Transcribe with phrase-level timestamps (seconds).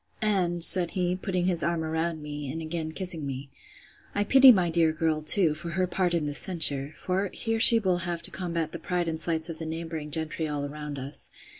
[0.23, 3.51] And, said he, putting his arm round me, and again kissing me,
[4.15, 7.99] I pity my dear girl too, for her part in this censure; for, here will
[7.99, 11.29] she have to combat the pride and slights of the neighbouring gentry all around us.